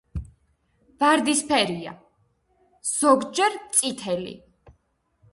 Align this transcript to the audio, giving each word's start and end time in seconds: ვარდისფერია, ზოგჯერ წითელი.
ვარდისფერია, 1.01 1.91
ზოგჯერ 2.91 3.57
წითელი. 3.75 4.33